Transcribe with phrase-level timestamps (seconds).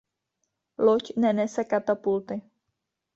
[0.85, 2.35] Loď nenese katapulty.